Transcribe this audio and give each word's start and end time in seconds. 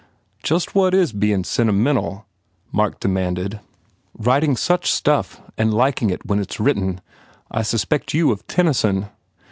"Just 0.41 0.73
what 0.73 0.95
is 0.95 1.13
bein 1.13 1.43
sentimental?" 1.43 2.25
Mark 2.71 2.99
demanded. 2.99 3.59
"Writing 4.17 4.57
such 4.57 4.91
stuff 4.91 5.39
and 5.59 5.71
liking 5.71 6.09
it 6.09 6.25
when 6.25 6.39
it 6.39 6.51
s 6.53 6.59
written! 6.59 7.01
I 7.51 7.61
suspect 7.61 8.11
you 8.15 8.31
of 8.31 8.47
Tennyson." 8.47 9.09